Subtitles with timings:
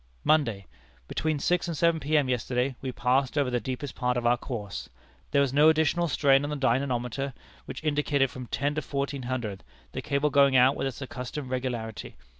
[0.23, 0.65] "Monday.
[1.07, 2.27] Between six and seven P.M.
[2.27, 4.89] yesterday, we passed over the deepest part of our course.
[5.29, 7.35] There was no additional strain on the dynamometer,
[7.65, 12.15] which indicated from ten to fourteen hundred, the cable going out with its accustomed regularity.